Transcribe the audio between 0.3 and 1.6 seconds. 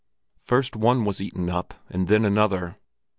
First one was eaten